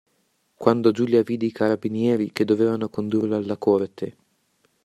[0.55, 4.15] Quando Giulia vide i carabinieri che dovevano condurlo alla Corte.